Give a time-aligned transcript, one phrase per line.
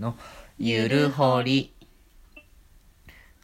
[0.00, 0.16] の
[0.58, 1.72] ゆるほり。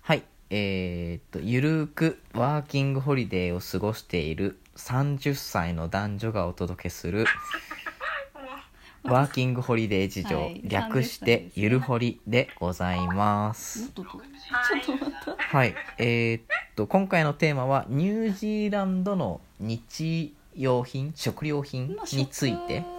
[0.02, 7.27] はいえー、っとゆるくワーキングホリデーを過ごしている30歳の男女がお届けする
[9.04, 13.90] ワーキングホリデー事情、はい略し30歳てゆるほりでございます。
[13.90, 16.43] ちょっと待ったはいえー、っ
[16.75, 22.96] と今回のテーマはニュージーランドの日用品食料品まあについて、食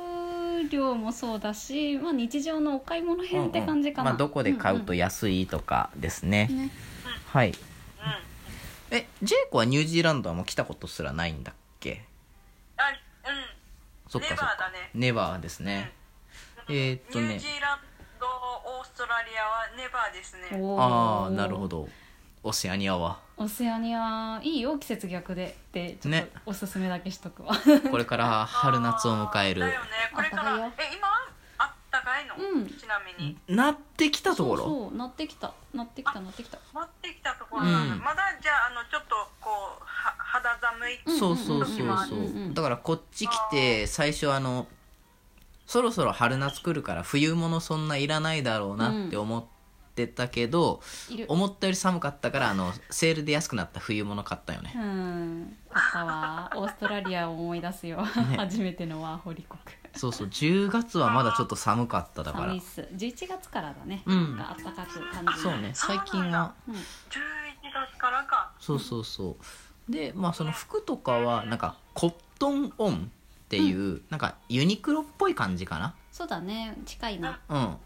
[0.69, 6.71] 料もそうだし、まあ、日常のお買い物編って感じかな、まあ、どこで買うとん安いとかですね、うんね。
[7.27, 7.49] はい。
[7.49, 7.55] うん
[8.89, 12.05] えジェイコはニュージーランドはもう来たことすらないんだっけ？
[12.77, 12.83] あ
[13.29, 13.35] うん。
[14.09, 14.45] そっかそっか。
[14.45, 14.89] ネバーだね。
[14.93, 15.91] ネバーですね、
[16.69, 17.27] えーっとね。
[17.27, 17.79] ニュージーラン
[18.17, 20.77] ドオーストラリアはネバーですね。
[20.79, 21.89] ああなるほど。
[22.43, 23.19] オセアニアは。
[23.35, 26.29] オセアニアいいよ季節逆でってちょっね。
[26.33, 27.53] とおすすめだけしとくわ、
[27.91, 31.07] これから春夏を迎えるだよねこれからえ今
[31.59, 32.67] あったかいの、うん。
[32.67, 33.37] ちなみに。
[33.47, 34.63] なってきたところ？
[34.63, 35.53] そうそうなってきた。
[35.73, 36.57] なってきたなってきた。
[36.73, 37.99] 待ってきたところうん。
[38.03, 41.93] まだじゃああのちょっとこうは肌寒い、うんそうそうそうう。
[41.93, 44.67] んそううんうだからこっち来て最初あの
[45.65, 49.43] そろそろ春夏来るから冬物そんないらないだろうなって思っ
[49.95, 50.79] てたけど、
[51.27, 54.71] 思ったより寒かったからあのセールで安くなった冬物買ったよね。
[54.75, 55.57] うん。
[55.69, 57.97] 買ったわオーストラリアを思い出すよ、
[58.37, 59.59] 初めてのワーホリ国
[59.97, 62.45] そうそう10月はまだちょっと寒かっただから。
[62.45, 62.81] 寒いっす。
[62.93, 64.37] 11月からだね、うん。
[64.37, 65.39] なんか暖かく感じる。
[65.39, 66.53] そうね最近は。
[66.67, 66.75] うん。
[66.75, 66.77] 11
[67.73, 68.51] 月からか。
[68.59, 69.37] そうそうそ
[69.89, 69.91] う。
[69.91, 75.95] でまあその服とかはなんかコットンオンっていう、なんかユニクロっぽい感じかな。
[76.11, 76.77] そうだね。
[76.85, 77.39] 近いな。
[77.49, 77.79] うん、ま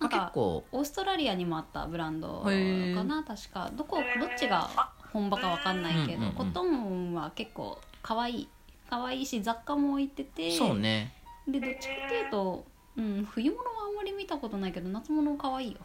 [0.00, 0.64] あなんか結構。
[0.72, 3.02] オーストラリアにもあったブランドかへー。
[3.04, 3.70] な確か。
[3.74, 4.68] どこどっちが
[5.12, 6.34] 本場かわかんないけど、うんうんうん。
[6.34, 8.48] コトンは結構可愛い
[8.90, 11.12] 可愛いし雑貨も置いててそうね
[11.48, 12.64] でどっちかっていうと、
[12.96, 15.78] うん、冬物はあんまり見たことないけど夏物可愛いよ。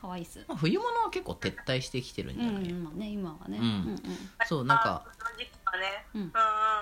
[0.00, 0.44] 可愛いっす。
[0.48, 3.64] まあ、冬物は結構撤退してきてるんうじゃない、んまあね今はね、うん。
[3.64, 4.02] うん
[4.46, 6.04] そうなんかあその時期はね。
[6.14, 6.20] うん。
[6.20, 6.26] うん。
[6.26, 6.32] うん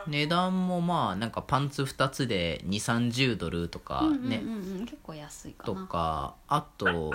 [0.08, 7.12] 値段もまあなんかパンツ2つで2 3 0ドルとかね、うんうんうん結構安いかとなかあと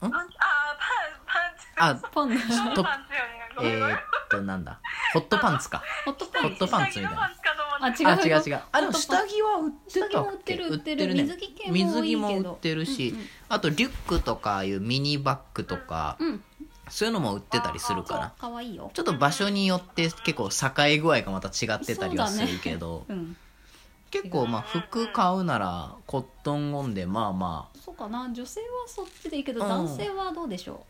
[0.00, 2.44] パンツあパンパンツ。
[2.44, 3.04] あパンダとパン
[3.58, 3.98] ツえー、っ
[4.30, 4.80] となんだ？
[5.12, 5.82] ホットパンツか。
[6.04, 6.26] ホット
[6.68, 7.32] パンツみたいな
[7.80, 8.60] あ違うあ違う違う。
[8.72, 10.14] あでも下着は売ってたっけ。
[10.14, 11.22] 下着も売ってる売ってるね。
[11.22, 12.02] 水着系も多いけど。
[12.02, 16.42] 水着も売ってるし、うんうんあとリュックとかいうミニバッグとか、うん。
[16.88, 18.90] そういうのも売ってたりするかな可愛いよ。
[18.94, 23.36] ちょっと場所によって結構境具合がまた違ってたりはするけど、うん。
[24.10, 27.78] 結構まあ服買うならコットンオンでまあまあ。
[27.78, 28.30] そうかな。
[28.32, 29.68] 女性はそっちでいいけどうん。
[29.68, 30.84] 男性はどうでしょ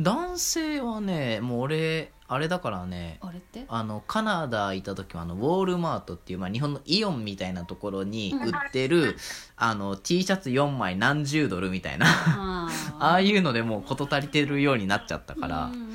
[0.00, 3.64] 男性はねもう俺あれだからねうあれって？
[3.68, 9.16] あのカナダ行った時はあのウォールマートっていう、まあ、日本のイオンみたいなところに売ってる、
[9.56, 12.06] あの T シャツ4枚何十ドルみたいな。
[12.08, 12.68] あ
[12.98, 15.94] ああいうのでもう事足りてるようになっちゃったから、うんうんうん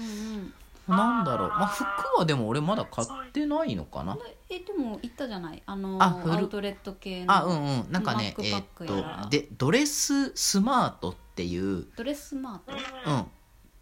[0.88, 1.86] なんだろう、まあ、服
[2.18, 4.18] はでも俺まだ買ってないのかな？
[4.50, 5.62] えでも言ったじゃない？
[5.68, 7.92] あのあアウトレット系のあうんうん。
[7.92, 9.18] なんかねバックパッえークやら。
[9.18, 12.72] っとでドレススマートっていうドレススマー
[13.06, 13.12] ト？
[13.12, 13.26] うん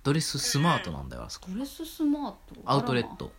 [0.07, 1.47] ドレススマートなんだよあそこ。
[1.51, 2.62] ドレススマート？
[2.63, 3.29] アウトレット。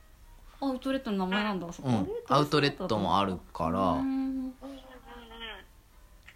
[0.61, 2.09] あらまアウトレットの名前なんだあそこ、うん。
[2.29, 4.53] アウトレットもあるから、うん。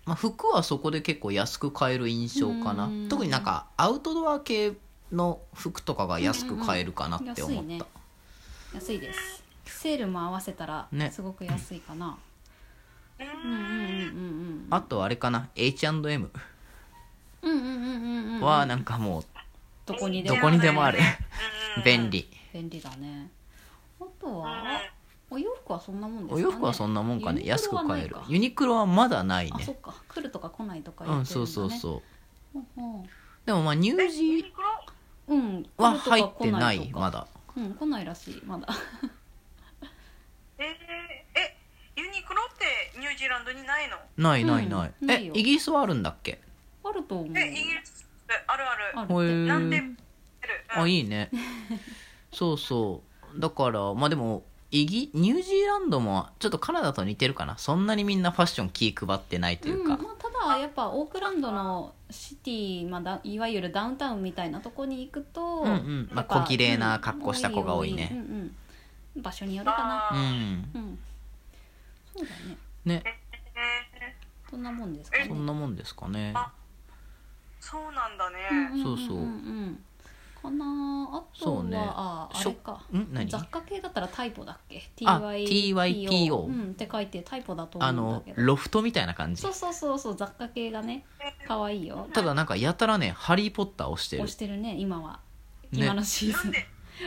[0.06, 2.87] まあ、服はそこで結構安く買える印象かな。
[2.87, 3.09] うん。
[3.10, 4.72] 特になんかアウトドア系
[5.12, 7.82] の服とかが安く買えるかなって思った、安いね。
[8.72, 9.44] 安いです。
[9.66, 11.10] セールも合わせたらね。
[11.10, 12.16] すごく安いかな、
[13.21, 15.50] うん、うんうんうんうんあとあれかな。
[15.56, 16.31] H&M
[17.42, 18.41] うんうんうんうんうん。
[18.41, 19.25] はなんかもう
[19.84, 20.98] どこにでもどこにでもある。
[21.76, 21.84] うん。
[21.84, 22.28] 便利。
[22.53, 23.31] 便利だね。
[24.00, 24.81] あとは
[25.31, 27.38] お洋服はそんなもんですかおね洋服はそんなもんかね。
[27.38, 28.15] ユニ安くクロはない買える。
[28.16, 29.53] かユニクロはまだないね。
[29.54, 29.94] あそっか。
[30.09, 32.03] 来るとか来ないとかう言ってるんだ、ね、んそうそうそ
[32.54, 32.59] う。
[32.59, 33.03] うんうん。
[33.47, 34.69] でもまあニュージーユニクロ？
[35.28, 37.26] うんは入ってない来とかまだ。
[37.56, 38.69] うん来ないらしいまだ。
[40.59, 41.56] えー、え
[41.97, 43.97] ユニクロってニュージーランドにないの？
[44.16, 45.32] ないないない、うんないよ。
[45.34, 46.41] えイギリスはあるんだっけ？
[46.84, 47.38] あると思う。
[47.38, 48.01] えイギリス
[48.47, 48.98] あるある。
[48.98, 49.97] あるんでうん。
[50.68, 51.30] あいいね。
[52.33, 53.03] そうそ
[53.36, 53.41] う。
[53.41, 57.59] だからまあでもイギニュージーランドもちょっとカナダと似てるかな。
[57.59, 66.10] そんなにみんなファッション気配ってないというか、うんまあ、ただやっぱオークランドのシティ、まあ、だいわゆるダウンタウンみたいなとこに行くと、うんうん。
[66.12, 68.09] まあ小綺麗な格好した子が多いね。
[68.12, 68.56] うんうんうん
[69.15, 70.10] 場所によるかな。
[70.10, 70.71] うん。
[70.74, 70.98] うん。
[72.16, 72.56] そうだね。
[72.84, 73.03] ね。
[73.04, 73.22] え
[74.51, 75.27] そんなもんですかね。
[75.28, 76.33] そんなもんですかね。
[76.34, 76.51] あ
[77.64, 78.38] そうなんだね、
[78.82, 79.18] そうそう。
[79.18, 79.78] ん
[80.42, 80.64] かな
[81.12, 81.78] あとは、そうね。
[81.78, 82.82] ああれか。
[82.92, 83.14] ん？
[83.14, 83.30] 何？
[83.30, 84.82] 雑貨系だったらタイポだっけ？
[85.04, 88.41] あ TYPO うん、って書いてタイポだとあ思うんだけど。
[88.41, 89.42] のロフトみたいな感じ。
[89.42, 91.04] そうそうそうそう雑貨系がね
[91.47, 92.09] 可愛いよ。
[92.12, 94.24] ただなんかやたらね「ハリー・ポッター」をしてる。
[94.24, 95.20] 押してるね今は。
[95.70, 95.84] ね。
[95.84, 96.66] 今のシーズン、なんで？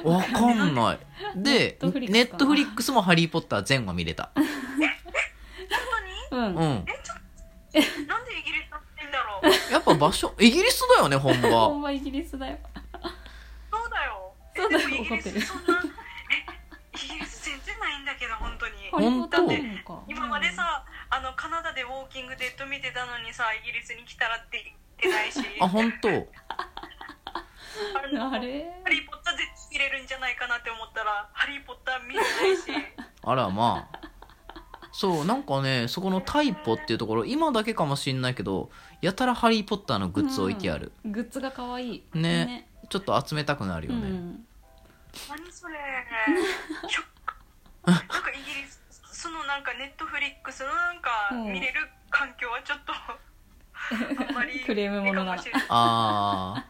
[0.09, 0.99] わかんない。
[1.35, 4.31] でネットフリックスも「ハリー・ポッター」全話見れた。
[6.31, 6.53] 本うん、うん。
[6.55, 8.24] 当にえちょなん
[9.71, 12.57] やっぱ場所イギリスだよね本本場 場イギリスだよ。
[13.71, 14.33] そうだよ。
[14.55, 14.89] えそうだよ。
[14.89, 15.83] でもイギリ怒ってるスそんな
[16.31, 16.45] え
[16.95, 18.89] イギリス全然ないんだけど本当に。
[18.91, 19.47] 本当？
[19.47, 24.59] 出るのか今までさあのカナダでウォーキングデッド見てたのにさイギリスに来たら出
[24.97, 25.39] てないし。
[25.61, 26.07] あ本当？
[26.09, 28.17] あれ？
[28.19, 32.63] ハリー・ポッター絶対見れるんじゃないかなって思ったらハリー・ポッター見れないし。
[33.27, 33.94] あらまあ
[34.97, 38.69] そうなんかねそこのタイポっていうところ今だけかもしんないけど
[39.01, 41.11] やたら「ハリー・ポッター」のグッズ置いてある、うん。
[41.11, 42.03] グッズが可愛い。
[42.13, 42.69] ね。
[42.87, 44.45] ちょっと集めたくなるよね、うん、
[45.27, 45.75] 何それ。
[46.87, 48.81] ショックなんかイギリス
[49.11, 51.51] そのなんかネットフリックスのなんかうん。
[51.51, 52.93] 見れる環境はちょっと
[54.29, 55.65] あんまりクレームものだなかもしれない。
[55.67, 56.65] あ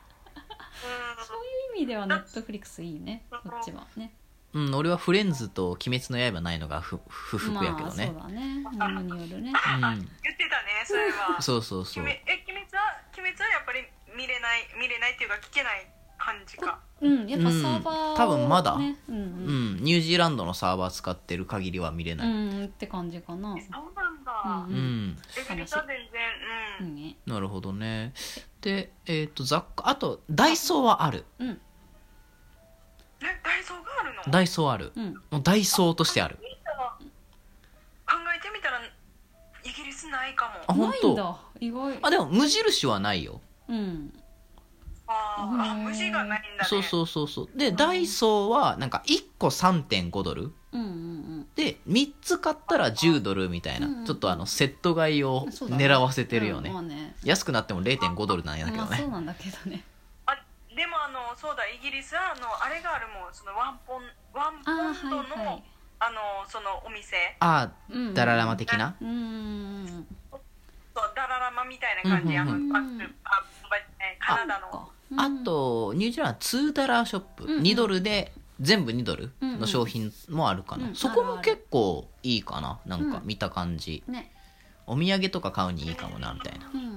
[1.27, 3.27] そういう意味ではネットフリックスいいね。
[3.29, 4.15] こっちはね。
[4.19, 4.24] ー
[4.55, 8.11] うん俺はフレンズと「鬼滅の刃」ないのが不不服やけどね。
[8.15, 8.59] まあ、そうだね。
[8.61, 9.51] ものによるね。
[9.51, 9.81] うん。
[9.81, 12.07] 言ってたねそれはそうそうそう。
[12.07, 13.85] え鬼滅は鬼滅はやっぱり
[14.15, 15.85] 見れない見れないっていうか聞けない
[16.17, 16.79] 感じか。
[17.01, 18.09] うんやっぱサーバーを、ね。
[18.11, 18.77] うん多分まだ。
[18.77, 19.75] ねううん。
[19.75, 19.83] ん。
[19.83, 23.49] ニュージーランドのサーバー使ってる限りは見れない、うん、うん、って感じかな。
[23.49, 25.17] そうなんだ、うんうん。
[25.37, 25.99] イギリスは全然
[26.79, 28.13] ううん、なるほどね。
[28.61, 31.25] でえっ、と雑貨あとダイソーはある。
[31.39, 31.61] うん
[34.29, 34.91] ダイソーある。
[34.95, 35.13] うん。
[35.31, 36.37] もうダイソーとしてある。
[38.05, 38.79] 考えてみたら
[39.63, 40.51] イギリスないかも。
[40.67, 41.07] あ本当。
[41.07, 41.37] ないんだ。
[41.59, 41.99] 意外。
[42.01, 43.41] あでも無印はないよ。
[43.67, 44.13] うん。
[45.07, 46.69] あーあうん虫がないんだね。
[46.69, 47.49] そうそうそうそう。
[47.55, 50.51] でダイソーはなんか1個3.5ドル。
[50.71, 51.25] うんうん
[51.55, 57.15] で3つ買ったら10ドルみたいな、うんちょっとあのセット買いを狙わせてるよね、うんまあね。
[57.23, 59.83] 安くなっても0.5ドルなんやけどね、まあそうなんだけどね
[61.37, 64.03] そうだイギリスはあのあれがあるもんそのワンポン
[64.33, 64.71] ワンポ
[65.07, 65.63] ンドのはいはい。
[65.99, 66.17] あの
[66.47, 67.15] そのお店。
[67.39, 68.95] あうんあダララマ的な、
[71.15, 72.75] ダララマみたいな感じ、うんうんうん。
[72.75, 72.83] あ
[74.19, 74.89] カナダの。
[75.17, 77.63] あとニュージーランド2ダラーショップ、うんうん。
[77.63, 80.95] 2ドルで全部2ドルの商品もあるかな、うん。
[80.95, 82.79] そこも結構いいかな。
[82.85, 83.25] なんかうん。
[83.25, 84.31] 見た感じ、ね。
[84.87, 86.69] お土産とか買うにいいかもなみたいな。
[86.73, 86.94] うんうんうん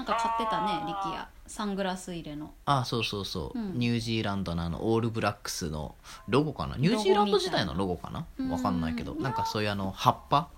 [0.00, 2.54] なんか買ってたね力也サングラス入れの。
[2.64, 3.78] あそうそうそう、うん。
[3.78, 5.94] ニュージーランドのあのオールブラックスの
[6.28, 6.76] ロゴかな？
[6.76, 8.24] ニュージーランド時代のロゴかな？
[8.38, 8.50] うん。
[8.50, 9.14] わかんないけど。
[9.14, 10.48] なんかそういうあの葉っぱ？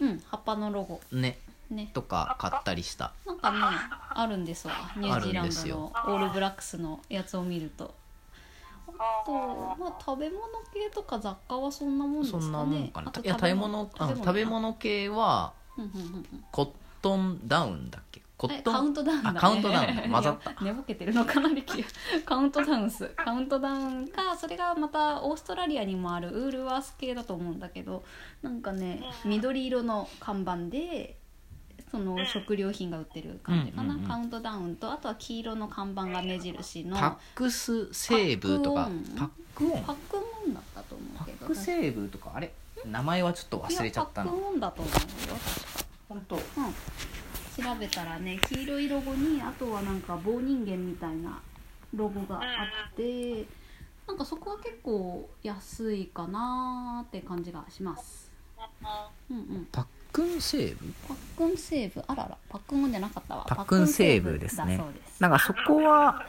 [0.00, 1.00] うん葉っぱのロゴ。
[1.12, 1.38] ね。
[1.70, 1.90] ね。
[1.92, 3.12] とか買ったりした。
[3.26, 3.58] なんかね
[4.10, 4.74] あるんですわ。
[4.96, 7.92] ニュージーランドのオールブラックスのやつを見ると。
[8.96, 12.42] あとまあ食べ物系とか雑貨はそんなもんですかね。
[12.44, 13.08] そんなもんかな。
[13.08, 16.44] あといや食べ物あ食べ物系はうんうんうんうん。
[16.52, 16.70] コッ
[17.02, 18.22] トンダウンだっけ？
[18.36, 18.74] コットン？
[18.74, 20.10] えカウントダウンだ、ね、あカウントダウン。
[20.10, 20.64] 混ざった。
[20.64, 21.76] 寝ぼけてるのかな力。
[21.78, 21.84] 也
[22.26, 28.04] カウントダウンスカウントダウンかそれがまたオーストラリアにもあるウールワース系だと思うんだけど
[28.42, 31.16] なんかね緑色の看板で
[31.90, 34.08] その食料品が売ってる感じかな、うんうんうん。
[34.08, 39.84] カウントダウンとあとは黄色の看板が目印のパックスセーブとかパックオン。
[39.84, 40.54] パックモン？
[40.54, 42.52] だったと思パうけどックセーブとかあれ？
[42.84, 44.30] 名前はちょっと忘れちゃったな。
[44.30, 45.36] パックモンだと思うよ
[46.08, 46.36] 本当
[47.80, 51.40] べたらね黄色いロゴにあとはなんか棒人間みたいな
[51.94, 53.44] ロゴがあって
[54.06, 58.30] なんかそこは結構安いかなーって感じがします。
[59.30, 59.68] うんうん。
[59.72, 60.92] パックンセーブ？
[61.08, 62.02] パックンセーブ？
[62.06, 62.36] あらら。
[62.48, 63.44] パックンじゃなかったわ。
[63.48, 64.80] パックンセーブですね。
[65.20, 66.26] なんかそこは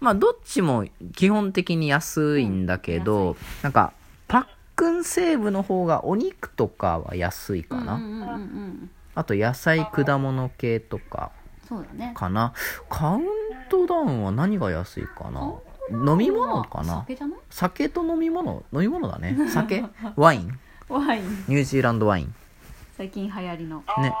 [0.00, 0.84] まあどっちも
[1.14, 3.92] 基本的に安いんだけど、なんか
[4.26, 11.30] パックンセーブの方がお肉とかは安いかな、うんうんうんうんあと野菜果物系とか
[11.68, 12.12] そうだね。
[12.14, 12.52] かな。
[12.88, 13.24] カウン
[13.68, 15.54] トダウンは何が安いかな？
[15.90, 17.00] 飲み物かな？
[17.00, 17.38] 酒じゃない？
[17.50, 18.64] 酒と飲み物？
[18.72, 19.36] 飲み物だね。
[19.52, 19.84] 酒？
[20.16, 20.58] ワイン？
[20.88, 21.44] ワイン。
[21.48, 22.34] ニュージーランドワイン。
[22.96, 23.82] 最近流行りの。
[23.98, 24.14] ね。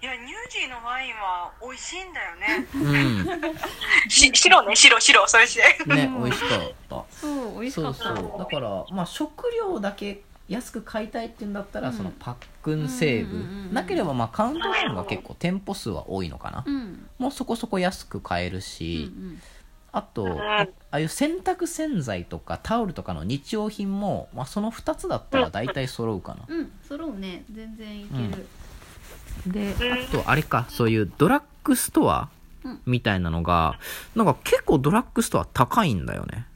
[0.00, 2.66] いやニュージーのワインは美味しいんだよね。
[2.72, 4.08] うん。
[4.08, 4.76] し白ね？
[4.76, 7.04] 白白それしてね美味しかった。
[7.10, 8.04] そう美味しそうかった。
[8.04, 8.38] そう。
[8.38, 11.94] だからまあ食料だけ安く買いたいっていうんだったら、うん。
[11.94, 13.74] そのパックンセーブ、うんうんうんうん。
[13.74, 17.06] なければまあカウントダウンが結構店舗数は多いのかな、うん。
[17.18, 19.40] もうそこそこ安く買えるうんし、うん。
[19.92, 27.44] あとあああいう洗濯洗剤とかタオルとかの日用品も、まあ、その2つだったら大体揃うかな、うん揃うね。
[27.50, 28.46] 全然いける。
[29.46, 32.30] であとあれかそういうドラッグストア
[32.64, 32.80] うん。
[32.86, 33.78] みたいなのが
[34.14, 36.46] なんか結構ドラッグストア高いんだよね。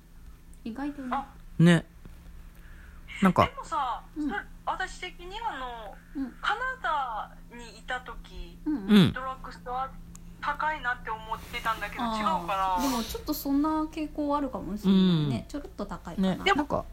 [0.64, 1.08] 意外とね。
[1.12, 1.26] あ
[1.58, 1.84] ね
[3.22, 3.46] なんか。
[3.46, 4.32] でもさ、うん。
[4.64, 6.32] 私的にあのうん。
[6.40, 9.90] カナダにいた時うんドラッグストア
[10.40, 16.84] 高いなって思ってたんだけど違うあかなーでもちょっとそんな傾向あるかもしれないね、ちょろっと高いかな、ねなんか。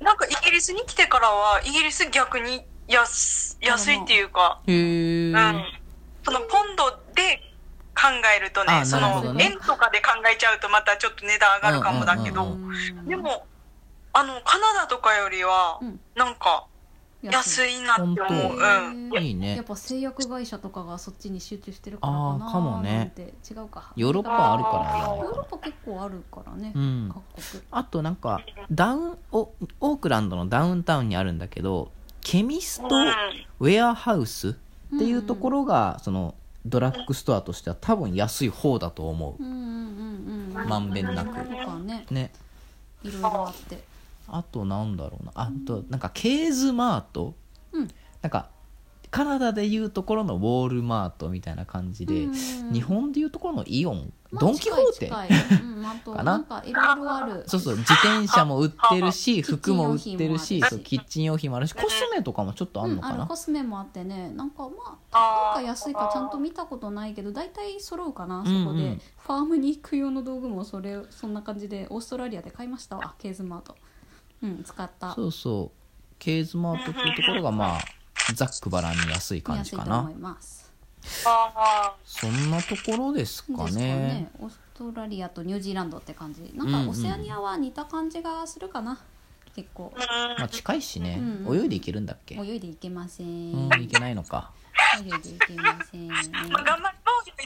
[0.00, 5.64] なんかイギリスに来てからはイギリス逆に安安いっていうか、へえうん、
[6.24, 7.42] そのポンドで
[7.94, 13.08] 考えるとねあその円とかで考えちゃうとまたちょっと値段上がるかもだけど、うんうん。
[13.08, 13.46] でも
[14.18, 16.00] あのカナダとかよりはうん。
[16.16, 16.66] なんか
[17.22, 17.78] 安い。
[17.78, 19.56] いなって思う、本うん、当いいね。
[19.56, 22.98] やっぱ製薬会社とかがそっちに集中してるからかなあーかもね。
[22.98, 23.34] なんて。
[23.50, 23.92] 違うか。
[23.96, 27.12] ヨーロッパあるからヨーロッパ結構あるからね、うん。
[27.12, 27.62] 各国。
[27.70, 32.88] あとなんかダウンおオークランドのダウンタウンにあるんだけどケミスト
[33.60, 34.54] ウェアハウスっ
[34.98, 36.34] ていうところがその
[36.66, 39.42] ドラッグストアとしては多分安い方だと思う。
[39.42, 40.68] んうんうんうん。
[40.68, 41.34] まんべんなく。
[41.34, 42.30] とかねうね。
[43.02, 43.82] いろいろあって
[44.30, 45.32] あとなんだろうな。
[45.34, 47.34] あとなんかケーズマート？
[47.72, 47.88] うん。
[48.22, 48.50] なんか
[49.10, 52.32] カナダでいうところのウォールマートみたいな感じで、うん
[52.72, 55.06] 日本でいうところのイオン、まあドン・キホーテ？
[55.06, 55.62] 近い近い。
[55.62, 56.24] うんあとかな？
[56.32, 57.44] なんかいろいろある。
[57.46, 68.66] そうそう自転車も売ってるし 服も売ってるしそうキッチン用品もあるしコスメとかもちょっとあんのかな、うんあるコスメもあってねなんかまあ高いか安いかちゃんと見たことないけど大体揃うかなそうんうん。
[68.66, 72.98] こで、ファームに行く用の道具もそれそんな感じでオーストラリアで買いました。
[72.98, 73.74] わケーズマート
[74.42, 75.14] うん使った。
[75.14, 75.78] そうそう。
[76.18, 79.84] ケーズマートっていうところがまあざっくばらんに安い感じかな。
[79.84, 80.72] 安いと思います。
[81.26, 83.96] あそんなところですかですかね。
[83.96, 86.52] ねオーストラリアとニュージーランドって感じ。
[86.54, 88.98] なんかオセアニアは似た感じがするかな。
[89.54, 89.92] 結構。
[89.96, 91.62] ーうんまあ近いしね、うんうん。
[91.62, 92.34] 泳いでいけるんだっけ？
[92.34, 93.26] 泳いでいけません。
[93.26, 94.52] うんいけないのか。
[95.00, 96.08] 泳いでいけません。
[96.50, 96.97] まあ、頑張り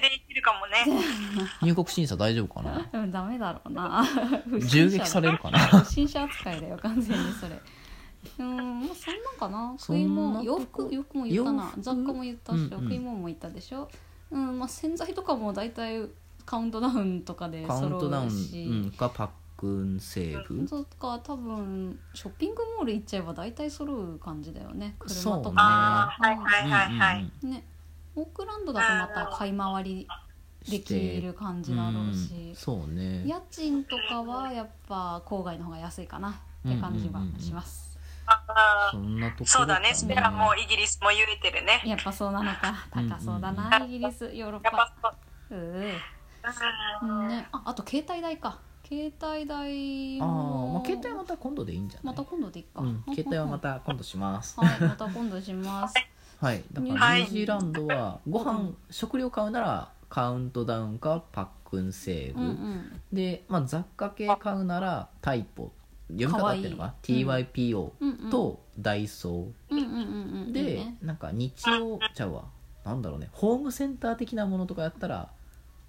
[0.09, 1.03] できるかもね。
[1.63, 2.89] 入国審査大丈夫かな？
[2.93, 4.05] うんダメだろう な。
[4.69, 5.59] 銃撃されるかな？
[5.59, 7.61] 不審者扱いだよ完全にそれ。
[8.39, 9.75] うんもうそんなんかな。
[9.79, 10.29] そ食いんなと？
[10.29, 10.89] こ物洋服？
[10.93, 11.63] 洋服も言ったな。
[11.65, 11.83] 洋服？
[11.83, 12.71] 雑貨も言ったし、うんうん。
[12.71, 13.91] 食い物も言ったでしょ。
[14.31, 16.07] うんまあ洗剤とかも大体
[16.47, 24.97] カウントダウンとかでカウントダウン、揃うん、かパックンセーブとか多分ショッピングモール行っちゃえば大体揃う感じだよね。
[25.07, 25.43] そうね。
[25.43, 27.55] 車とかあーはいはいはいはい、うんうん。
[27.55, 27.65] ね
[28.17, 30.09] オークランドだとまた買い回り
[30.69, 33.25] できる感じだろううんし、そうね。
[33.27, 36.31] 家賃とかはやっぱ郊外の方が安いかな。
[36.31, 38.97] って感じはします、あー。
[38.97, 39.89] そんなところそうだね。
[39.89, 41.83] かそれはもうイギリスも言えてるね。
[41.85, 42.75] やっぱそうなのか。
[42.95, 43.91] うん高そうだな、うん。
[43.91, 44.93] イギリスヨーロッパ。
[45.51, 45.59] そう。
[45.59, 45.61] う
[47.25, 47.29] ん。
[47.29, 48.61] ね、ああと携帯代か。
[48.89, 52.15] 携帯代ああもまあ携帯はまた今度でいいんじゃない？
[52.15, 54.61] また今度でいいか、うん、携帯はまた今度します。
[54.61, 55.95] はいまた今度します
[56.43, 56.65] はい。
[56.73, 63.01] だからはいニュージーランドはご飯食料買うならカウントダウンかパックンセーブ、うんうん。
[63.13, 65.71] で、まあ、雑貨系買うならタイポ。
[66.11, 66.89] 読み方っていうのかな？
[66.89, 67.43] かわい。
[67.43, 70.49] い TYPO とダイソうんうんうんうん。
[70.49, 70.97] ーで、いいね。
[71.01, 72.45] なんか日曜ちゃうわ。
[72.85, 73.29] なんだろうね。
[73.33, 75.31] ホームセンター的なものとかやったら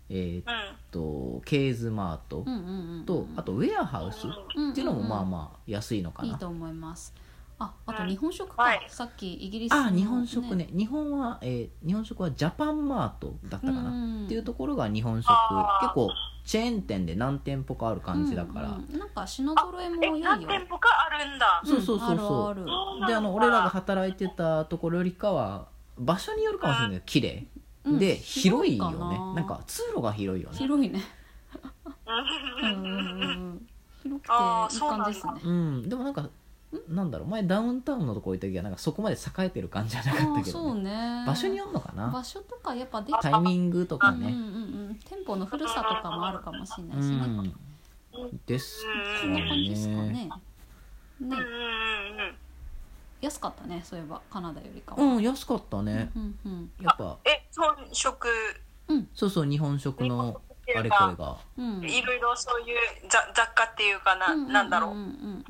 [0.10, 0.46] えーっん。
[0.92, 3.06] とケーズマートうんうんうん。
[3.06, 7.14] とあとウェアハウスっていうのもまあまあ安いのかな、いいと思います
[7.60, 10.68] ああと日本食か、はいさっきイギリスのあ日本食ね。
[10.72, 15.30] 日本は、えー日本食はジャパンマートだったかな、うんっていうところが日本食。
[15.82, 16.10] 結構
[16.46, 20.26] チェーン店で何店舗かある感じだから、うんうんなんか品揃えもえ良いよ。
[20.26, 21.62] 何店舗かあるんだ。
[21.66, 23.08] そうそうそうそう、んあるある。
[23.08, 25.68] であの俺らが働いてたところよりかは
[25.98, 27.48] 場所によるかもしれないけど綺麗。
[27.86, 28.00] うん。
[28.00, 29.12] で広いよ広いかな。
[29.12, 30.58] ねなんか通路が広いよね。
[30.58, 31.02] 広いね。
[32.62, 33.68] うん。
[34.02, 35.34] 広くていい感じですね。
[35.44, 35.90] うん。
[35.90, 36.30] でもなんか
[36.90, 40.84] なんだろう前ダウンタウンのとこ行った時はなんかそこまで栄えてる感じじゃなかったけどね。
[40.84, 41.24] ね。
[41.28, 42.10] 場所によるのかな？
[42.10, 44.28] 場所とかやっぱでタイミングとかね。
[44.28, 44.56] うんうんうんう
[44.92, 45.00] ん。
[45.08, 47.54] 店舗の古さとかもあるかもしれなういしね、ん。
[48.46, 48.84] です
[49.22, 50.08] そんな感じですかね。
[50.08, 50.30] ね。
[51.22, 52.36] うんうんうんうん
[53.22, 54.22] 安かったねそういえば。
[54.30, 56.12] カナダよりかは、うん安かったね。
[56.16, 57.18] うんうんやっぱ。
[57.26, 58.28] え本食。
[59.14, 60.42] そうそう日本食の
[60.76, 61.38] あれこれが。
[61.58, 61.78] うん。
[61.78, 62.78] うんいろいろそういう
[63.08, 65.46] 雑雑貨っていうかな、なんだろう、うんうん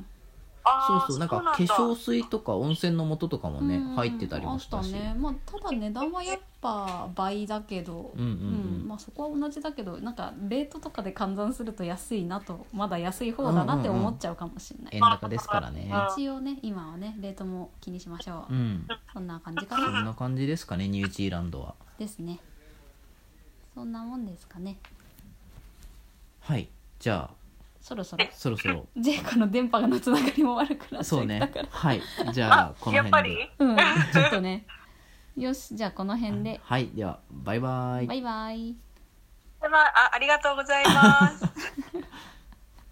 [0.86, 1.54] そうそうなんか化だ。
[1.56, 4.94] 粧水とか温泉の素とかもねうん入ってたりもしたし。
[4.94, 5.16] あったね。
[5.18, 8.88] まあただ値段はやっぱ倍だけどうんうんうん。
[8.88, 15.92] まあそこは同じだけどなんかレートとかで換算すると安いなとまだ安い方だなって思っちゃうかもしれない、円高ですからね。
[16.16, 18.86] 一応ね今はねレートも気にしましょう、うん。
[19.12, 21.74] そんな感じかそんなな感じですかねニュージーランドは。
[21.98, 22.40] ですね。
[23.74, 24.78] そんなもんですかね。
[26.40, 26.68] はい。
[26.98, 27.43] じゃあ
[27.84, 28.26] そろそろ。
[28.32, 28.88] そろそろ。
[28.96, 31.52] ジェイコの電波がのつながりも悪くなっちゃそうね。
[31.68, 32.00] はい。
[32.32, 33.36] じゃああこのやっぱり？
[33.36, 33.76] 辺でうん。
[34.10, 34.66] ちょっとね。
[35.36, 36.58] よしじゃあこの辺で。
[36.64, 36.88] はい。
[36.94, 38.06] ではバイバイ。
[38.06, 38.74] バイバイ。
[39.70, 41.44] まあありがとうございます